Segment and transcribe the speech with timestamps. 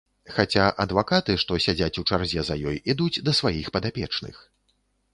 [0.35, 4.35] Хаця адвакаты, што сядзяць у чарзе за ёй, ідуць да сваіх падапечных.